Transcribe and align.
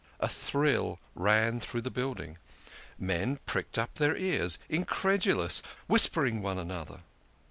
A 0.19 0.27
thrill 0.27 0.99
ran 1.13 1.59
through 1.59 1.81
the 1.81 1.91
building. 1.91 2.39
Men 2.97 3.37
pricked 3.45 3.77
up 3.77 3.93
their 3.93 4.17
ears, 4.17 4.57
incredulous, 4.67 5.61
whispering 5.85 6.41
one 6.41 6.57
another. 6.57 7.01